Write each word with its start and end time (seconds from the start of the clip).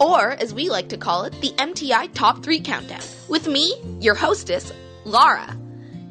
or 0.00 0.30
as 0.32 0.54
we 0.54 0.68
like 0.68 0.88
to 0.90 0.96
call 0.96 1.24
it, 1.24 1.32
the 1.40 1.52
MTI 1.58 2.12
Top 2.14 2.42
3 2.42 2.60
Countdown, 2.60 3.02
with 3.28 3.46
me, 3.46 3.74
your 4.00 4.14
hostess, 4.14 4.72
Lara. 5.04 5.56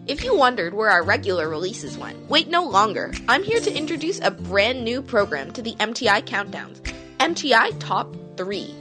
If 0.08 0.23
you 0.23 0.38
wondered 0.38 0.73
where 0.73 0.90
our 0.90 1.04
regular 1.04 1.50
releases 1.50 1.98
went, 1.98 2.30
wait 2.30 2.48
no 2.48 2.64
longer. 2.66 3.14
I'm 3.28 3.44
here 3.44 3.59
to 3.59 3.73
introduce 3.73 4.20
a 4.22 4.31
brand 4.31 4.84
new 4.84 5.02
program 5.02 5.52
to 5.52 5.62
the 5.62 5.73
MTI 5.73 6.26
Countdowns 6.26 6.81
MTI 7.20 7.78
Top 7.80 8.16
3. 8.38 8.73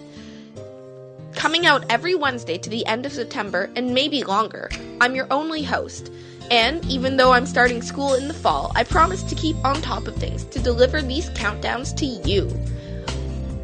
Coming 1.35 1.67
out 1.67 1.85
every 1.91 2.15
Wednesday 2.15 2.59
to 2.59 2.71
the 2.71 2.87
end 2.87 3.07
of 3.07 3.13
September 3.13 3.71
and 3.77 3.93
maybe 3.93 4.25
longer, 4.25 4.71
I'm 5.01 5.15
your 5.15 5.27
only 5.31 5.63
host. 5.63 6.13
And 6.51 6.85
even 6.87 7.17
though 7.17 7.33
I'm 7.33 7.47
starting 7.47 7.83
school 7.83 8.15
in 8.15 8.29
the 8.29 8.35
fall, 8.35 8.71
I 8.77 8.85
promise 8.85 9.23
to 9.25 9.35
keep 9.35 9.57
on 9.65 9.83
top 9.83 10.07
of 10.07 10.15
things 10.17 10.45
to 10.45 10.61
deliver 10.61 11.03
these 11.03 11.29
countdowns 11.31 11.97
to 11.97 12.07
you. 12.07 12.49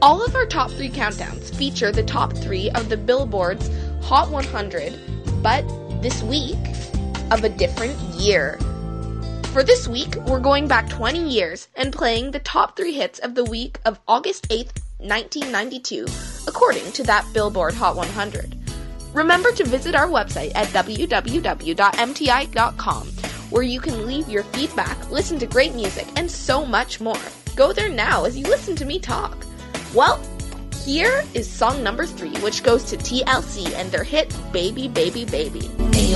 All 0.02 0.20
of 0.20 0.34
our 0.34 0.47
top 0.47 0.73
three 0.73 0.88
countdowns 0.88 1.55
feature 1.55 1.92
the 1.92 2.02
top 2.02 2.33
three 2.33 2.69
of 2.70 2.89
the 2.89 2.97
Billboard's 2.97 3.70
Hot 4.03 4.28
100, 4.33 4.98
but 5.44 5.62
this 6.03 6.25
week, 6.25 6.59
of 7.31 7.44
a 7.44 7.48
different 7.48 7.97
year. 8.17 8.59
For 9.53 9.62
this 9.62 9.86
week, 9.86 10.17
we're 10.27 10.41
going 10.41 10.67
back 10.67 10.89
20 10.89 11.28
years 11.28 11.69
and 11.77 11.92
playing 11.92 12.33
the 12.33 12.41
top 12.41 12.77
three 12.77 12.94
hits 12.94 13.20
of 13.20 13.36
the 13.36 13.44
week 13.44 13.78
of 13.84 14.00
August 14.09 14.48
8th, 14.48 14.83
1992, 14.98 16.09
according 16.48 16.91
to 16.91 17.05
that 17.05 17.25
Billboard 17.33 17.75
Hot 17.75 17.94
100. 17.94 18.56
Remember 19.14 19.53
to 19.53 19.62
visit 19.62 19.94
our 19.94 20.09
website 20.09 20.50
at 20.56 20.66
www.mti.com, 20.70 21.77
where 23.50 23.62
you 23.62 23.81
can 23.81 24.05
leave 24.05 24.28
your 24.28 24.42
feedback, 24.42 25.11
listen 25.12 25.39
to 25.39 25.47
great 25.47 25.77
music, 25.77 26.09
and 26.16 26.28
so 26.28 26.66
much 26.66 27.00
more. 27.00 27.14
Go 27.55 27.72
there 27.72 27.89
now 27.89 28.25
as 28.25 28.37
you 28.37 28.42
listen 28.47 28.75
to 28.75 28.84
me 28.84 28.98
talk. 28.98 29.47
Well, 29.94 30.18
here 30.86 31.22
is 31.34 31.50
song 31.50 31.82
number 31.82 32.06
three, 32.06 32.34
which 32.40 32.62
goes 32.62 32.84
to 32.84 32.96
TLC 32.96 33.74
and 33.74 33.90
their 33.92 34.04
hit 34.04 34.34
Baby, 34.50 34.88
Baby, 34.88 35.26
Baby. 35.26 35.70
Hey, 35.92 36.14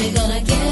You're 0.00 0.14
gonna 0.14 0.40
get 0.40 0.67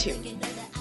two. 0.00 0.16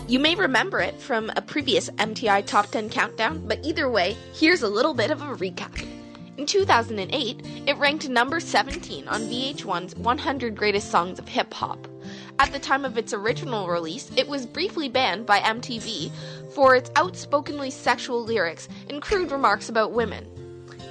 You 0.08 0.18
may 0.18 0.34
remember 0.34 0.80
it 0.80 1.00
from 1.00 1.30
a 1.36 1.42
previous 1.42 1.90
MTI 1.92 2.46
Top 2.46 2.68
10 2.68 2.90
countdown, 2.90 3.44
but 3.46 3.60
either 3.64 3.90
way, 3.90 4.16
here's 4.34 4.64
a 4.64 4.70
little 4.70 4.94
bit 4.94 5.12
of 5.12 5.22
a 5.22 5.36
recap. 5.36 5.86
In 6.38 6.46
2008, 6.46 7.46
It 7.68 7.78
ranked 7.78 8.08
number 8.08 8.40
17 8.40 9.10
on 9.10 9.22
VH1's 9.24 9.96
100 9.98 10.56
Greatest 10.56 10.90
Songs 10.90 11.20
of 11.20 11.28
Hip 11.28 11.54
Hop. 11.54 11.86
At 12.40 12.54
the 12.54 12.60
time 12.60 12.86
of 12.86 12.98
its 12.98 13.14
original 13.14 13.68
release, 13.68 14.10
it 14.16 14.28
was 14.28 14.46
briefly 14.46 14.88
banned 14.88 15.26
by 15.26 15.40
MTV 15.40 16.10
for 16.56 16.76
its 16.76 16.90
outspokenly 16.96 17.70
sexual 17.70 18.24
lyrics 18.24 18.70
and 18.90 19.02
crude 19.02 19.32
remarks 19.32 19.68
about 19.68 19.92
women. 19.92 20.26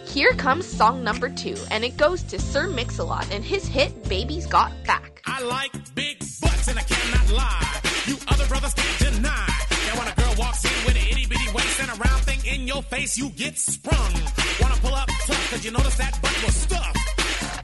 Here 0.07 0.33
comes 0.35 0.67
song 0.67 1.03
number 1.03 1.31
two, 1.31 1.57
and 1.71 1.83
it 1.83 1.97
goes 1.97 2.23
to 2.25 2.39
Sir 2.39 2.69
Mix-a-Lot 2.69 3.33
and 3.33 3.43
his 3.43 3.67
hit 3.67 4.07
Baby's 4.09 4.47
Got 4.47 4.73
Back. 4.85 5.23
I 5.25 5.43
like 5.43 5.73
big 5.95 6.19
butts 6.41 6.69
and 6.69 6.79
I 6.79 6.83
cannot 6.83 7.33
lie. 7.33 7.78
You 8.08 8.16
other 8.26 8.46
brothers 8.46 8.72
can't 8.72 8.99
deny. 9.12 9.52
That 9.69 9.94
when 9.99 10.08
a 10.08 10.14
girl 10.16 10.34
walks 10.38 10.64
in 10.64 10.72
with 10.87 10.96
an 10.96 11.06
itty 11.12 11.26
bitty 11.26 11.49
waist 11.52 11.78
and 11.81 11.90
a 11.90 11.96
round 12.00 12.22
thing 12.25 12.40
in 12.49 12.66
your 12.66 12.82
face, 12.82 13.19
you 13.19 13.28
get 13.31 13.58
sprung. 13.58 14.12
Wanna 14.60 14.76
pull 14.81 14.94
up 14.94 15.08
tough 15.26 15.50
cause 15.50 15.62
you 15.62 15.70
notice 15.72 15.96
that 15.96 16.16
butt 16.22 16.32
was 16.43 16.55
stuffed. 16.55 16.96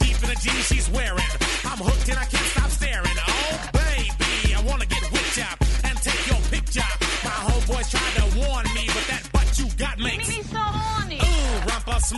Deep 0.00 0.20
in 0.20 0.28
the 0.28 0.36
jeans 0.44 0.66
she's 0.68 0.90
wearing. 0.90 1.30
I'm 1.64 1.80
hooked 1.80 2.08
and 2.10 2.18
I 2.18 2.26
can't 2.26 2.48
stop 2.52 2.68
staring. 2.68 3.16
Oh 3.24 3.56
baby, 3.72 4.54
I 4.54 4.60
wanna 4.68 4.84
get 4.84 5.00
whipped 5.12 5.38
up 5.48 5.58
and 5.88 5.96
take 6.04 6.22
your 6.28 6.40
picture. 6.52 6.90
My 7.24 7.36
homeboys 7.48 7.88
tried 7.88 8.14
to 8.20 8.26
warn 8.44 8.66
me, 8.73 8.73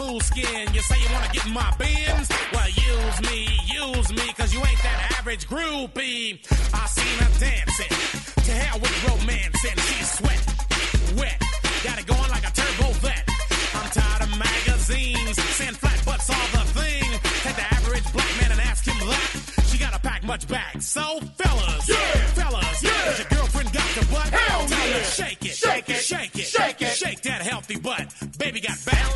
smooth 0.07 0.23
skin. 0.23 0.75
You 0.75 0.81
say 0.83 0.99
you 1.01 1.09
wanna 1.13 1.33
get 1.33 1.47
in 1.47 1.53
my 1.53 1.71
Benz? 1.79 2.29
Well, 2.53 2.69
use 2.69 3.19
me, 3.31 3.49
use 3.67 4.11
me, 4.13 4.33
cause 4.35 4.53
you 4.53 4.61
ain't 4.61 4.83
that 4.83 5.17
average 5.19 5.49
groupie. 5.49 6.39
I 6.75 6.87
seen 6.87 7.17
her 7.23 7.33
dancing. 7.39 7.95
To 8.47 8.53
hell 8.53 8.79
with 8.79 8.95
romance, 9.09 9.65
and 9.65 9.79
she's 9.81 10.11
sweat, 10.19 10.43
wet. 11.19 11.39
Got 11.83 11.99
it 11.99 12.07
going 12.07 12.31
like 12.31 12.47
a 12.47 12.53
turbo 12.53 12.89
'Vette. 13.03 13.25
I'm 13.75 13.89
tired 13.91 14.23
of 14.23 14.31
magazines, 14.39 15.37
saying 15.59 15.75
flat 15.83 16.01
butts 16.05 16.31
all 16.31 16.49
the 16.57 16.65
thing. 16.79 17.09
Take 17.43 17.57
the 17.57 17.69
average 17.75 18.07
black 18.13 18.33
man 18.41 18.53
and 18.53 18.61
ask 18.61 18.85
him 18.85 18.99
that. 19.09 19.31
She 19.69 19.79
gotta 19.79 19.99
pack 19.99 20.23
much 20.25 20.47
back. 20.47 20.81
So, 20.81 21.21
fellas, 21.41 21.89
yeah. 21.89 21.97
fellas, 22.39 22.83
yeah. 22.83 22.91
has 22.91 23.19
your 23.19 23.29
girlfriend 23.35 23.73
got 23.73 23.89
the 23.99 24.05
butt? 24.13 24.29
Hell 24.29 24.67
Tell 24.69 24.93
her 24.99 25.05
shake 25.19 25.45
it, 25.45 25.57
shake 25.57 25.89
it, 25.89 26.03
shake 26.11 26.37
it, 26.39 26.47
shake 26.47 26.83
it, 26.83 26.93
shake 26.95 27.21
that 27.23 27.43
healthy 27.43 27.79
butt. 27.79 28.07
Baby 28.39 28.61
got 28.61 28.79
back. 28.85 29.07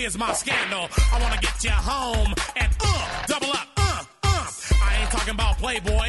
Here's 0.00 0.16
my 0.16 0.32
scandal. 0.32 0.88
I 1.12 1.20
wanna 1.20 1.38
get 1.42 1.62
you 1.62 1.70
home 1.70 2.32
and 2.56 2.72
uh, 2.80 3.26
double 3.26 3.50
up, 3.50 3.68
uh, 3.76 4.02
uh. 4.24 4.50
I 4.82 4.98
ain't 5.00 5.10
talking 5.10 5.34
about 5.34 5.58
Playboy, 5.58 6.08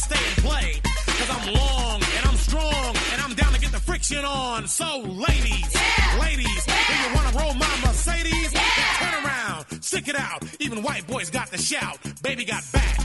stay 0.00 0.16
and 0.16 0.36
play, 0.44 0.80
cause 1.06 1.30
I'm 1.30 1.54
long 1.54 2.00
and 2.16 2.26
I'm 2.26 2.36
strong 2.36 2.96
and 3.12 3.20
I'm 3.20 3.34
down 3.34 3.52
to 3.52 3.60
get 3.60 3.72
the 3.72 3.80
friction 3.80 4.24
on. 4.24 4.66
So, 4.66 5.00
ladies, 5.00 5.70
ladies, 6.18 6.64
do 6.64 6.94
you 7.02 7.14
wanna 7.14 7.36
roll 7.38 7.54
my 7.54 7.74
Mercedes? 7.84 8.52
Then 8.52 8.62
turn 8.98 9.24
around, 9.24 9.82
stick 9.82 10.08
it 10.08 10.16
out. 10.18 10.42
Even 10.58 10.82
white 10.82 11.06
boys 11.06 11.28
got 11.30 11.50
the 11.50 11.58
shout. 11.58 11.98
Baby 12.22 12.44
got 12.44 12.62
back. 12.72 12.98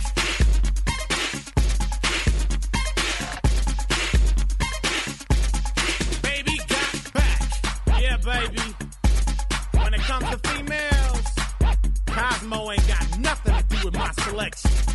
Baby 6.21 6.57
got 6.67 7.13
back. 7.13 7.41
Yeah, 8.01 8.17
baby. 8.17 8.61
When 9.83 9.93
it 9.93 10.01
comes 10.01 10.29
to 10.29 10.37
females, 10.49 11.25
Cosmo 12.07 12.71
ain't 12.71 12.87
got 12.87 13.19
nothing 13.19 13.53
to 13.53 13.63
do 13.75 13.85
with 13.85 13.95
my 13.95 14.11
selection. 14.23 14.94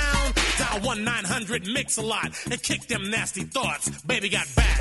dial 0.71 0.81
1 0.81 1.03
900 1.03 1.67
Mix 1.67 1.97
a 1.97 2.01
lot 2.01 2.31
and 2.49 2.61
kick 2.61 2.87
them 2.87 3.09
nasty 3.09 3.43
thoughts. 3.43 3.89
Baby 4.03 4.29
got 4.29 4.47
back. 4.55 4.79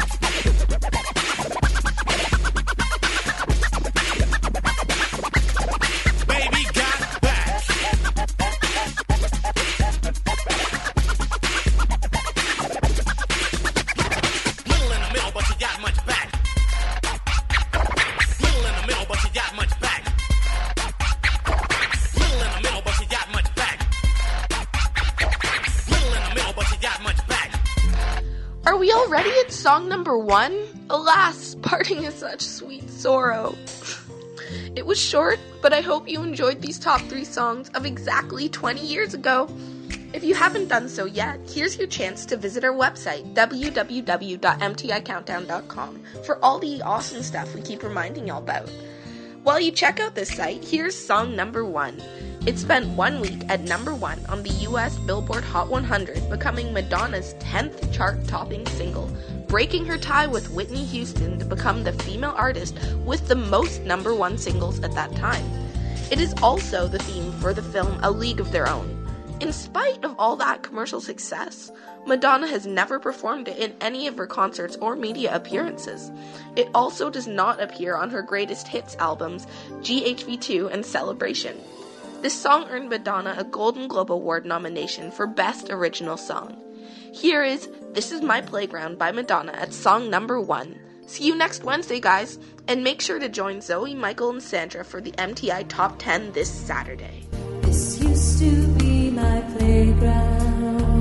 One? 30.20 30.66
Alas, 30.90 31.54
parting 31.62 32.04
is 32.04 32.14
such 32.14 32.42
sweet 32.42 32.88
sorrow. 32.88 33.56
It 34.76 34.86
was 34.86 35.00
short, 35.00 35.40
but 35.62 35.72
I 35.72 35.80
hope 35.80 36.08
you 36.08 36.22
enjoyed 36.22 36.60
these 36.60 36.78
top 36.78 37.00
three 37.02 37.24
songs 37.24 37.70
of 37.70 37.86
exactly 37.86 38.48
20 38.48 38.86
years 38.86 39.14
ago. 39.14 39.48
If 40.12 40.24
you 40.24 40.34
haven't 40.34 40.68
done 40.68 40.88
so 40.88 41.04
yet, 41.04 41.38
here's 41.48 41.78
your 41.78 41.86
chance 41.86 42.26
to 42.26 42.36
visit 42.36 42.64
our 42.64 42.72
website, 42.72 43.32
www.mticountdown.com, 43.34 46.02
for 46.24 46.44
all 46.44 46.58
the 46.58 46.82
awesome 46.82 47.22
stuff 47.22 47.54
we 47.54 47.62
keep 47.62 47.82
reminding 47.82 48.26
y'all 48.26 48.42
about. 48.42 48.68
While 49.42 49.60
you 49.60 49.72
check 49.72 50.00
out 50.00 50.14
this 50.14 50.34
site, 50.34 50.64
here's 50.64 50.94
song 50.94 51.34
number 51.34 51.64
one. 51.64 52.02
It 52.46 52.58
spent 52.58 52.88
one 52.88 53.20
week 53.20 53.42
at 53.48 53.62
number 53.62 53.94
one 53.94 54.24
on 54.26 54.42
the 54.42 54.50
US 54.68 54.98
Billboard 54.98 55.44
Hot 55.44 55.68
100, 55.68 56.28
becoming 56.28 56.72
Madonna's 56.72 57.34
10th 57.34 57.92
chart 57.92 58.26
topping 58.26 58.66
single, 58.66 59.08
breaking 59.50 59.84
her 59.84 59.98
tie 59.98 60.28
with 60.28 60.48
Whitney 60.52 60.84
Houston 60.84 61.36
to 61.40 61.44
become 61.44 61.82
the 61.82 61.92
female 61.92 62.34
artist 62.36 62.78
with 63.04 63.26
the 63.26 63.34
most 63.34 63.82
number 63.82 64.14
one 64.14 64.38
singles 64.38 64.78
at 64.84 64.94
that 64.94 65.14
time. 65.16 65.44
It 66.12 66.20
is 66.20 66.32
also 66.40 66.86
the 66.86 67.00
theme 67.00 67.32
for 67.40 67.52
the 67.52 67.60
film 67.60 67.98
A 68.04 68.12
League 68.12 68.38
of 68.38 68.52
Their 68.52 68.68
Own. 68.68 68.96
In 69.40 69.52
spite 69.52 70.04
of 70.04 70.14
all 70.20 70.36
that 70.36 70.62
commercial 70.62 71.00
success, 71.00 71.72
Madonna 72.06 72.46
has 72.46 72.64
never 72.64 73.00
performed 73.00 73.48
it 73.48 73.58
in 73.58 73.74
any 73.80 74.06
of 74.06 74.16
her 74.18 74.26
concerts 74.28 74.76
or 74.76 74.94
media 74.94 75.34
appearances. 75.34 76.12
It 76.54 76.68
also 76.72 77.10
does 77.10 77.26
not 77.26 77.60
appear 77.60 77.96
on 77.96 78.08
her 78.10 78.22
greatest 78.22 78.68
hits 78.68 78.94
albums, 79.00 79.48
GHV2 79.80 80.72
and 80.72 80.86
Celebration. 80.86 81.58
This 82.22 82.40
song 82.40 82.68
earned 82.68 82.88
Madonna 82.88 83.34
a 83.36 83.42
Golden 83.42 83.88
Globe 83.88 84.12
Award 84.12 84.46
nomination 84.46 85.10
for 85.10 85.26
Best 85.26 85.70
Original 85.70 86.16
Song. 86.16 86.56
Here 87.12 87.42
is 87.42 87.68
This 87.92 88.12
Is 88.12 88.22
My 88.22 88.40
Playground 88.40 88.98
by 88.98 89.10
Madonna 89.10 89.50
at 89.50 89.74
song 89.74 90.08
number 90.08 90.40
one. 90.40 90.78
See 91.06 91.26
you 91.26 91.34
next 91.34 91.64
Wednesday, 91.64 91.98
guys, 91.98 92.38
and 92.68 92.84
make 92.84 93.00
sure 93.00 93.18
to 93.18 93.28
join 93.28 93.60
Zoe, 93.60 93.96
Michael, 93.96 94.30
and 94.30 94.40
Sandra 94.40 94.84
for 94.84 95.00
the 95.00 95.10
MTI 95.12 95.66
Top 95.68 95.98
10 95.98 96.30
this 96.30 96.48
Saturday. 96.48 97.26
This 97.62 97.98
used 98.00 98.38
to 98.38 98.68
be 98.78 99.10
my 99.10 99.40
playground. 99.58 100.92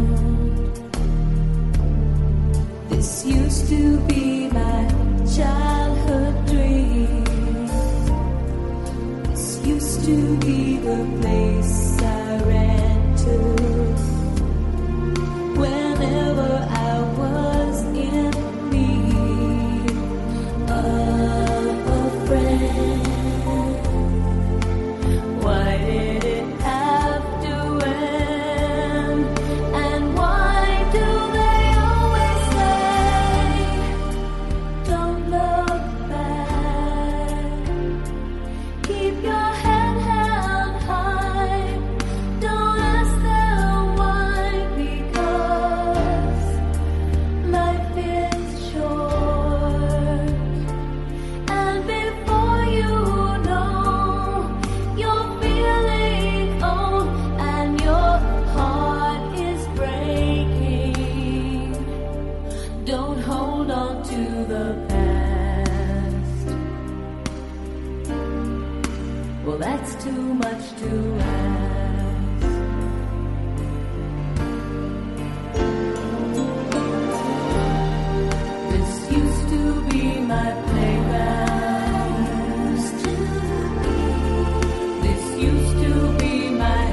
This 2.89 3.23
used 3.23 3.67
to 3.69 3.99
be 4.07 4.49
my 4.49 4.87
childhood 5.31 6.47
dream. 6.47 7.23
This 9.25 9.59
used 9.63 10.05
to 10.05 10.37
be 10.37 10.77
the 10.77 11.19
place 11.21 11.88
too 69.99 70.33
much 70.33 70.63
to 70.79 70.89
ask. 71.19 72.45
This 78.71 79.11
used 79.11 79.49
to 79.49 79.61
be 79.89 80.03
my 80.21 80.51
playground. 80.67 82.25
This 85.03 85.23
used 85.49 85.75
to 85.83 85.93
be 86.17 86.33
my 86.51 86.83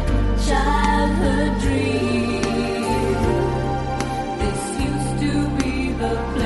childhood 0.48 1.52
dream. 1.60 2.42
This 4.42 4.62
used 4.88 5.14
to 5.22 5.32
be 5.58 5.72
the 5.92 6.14
place 6.34 6.45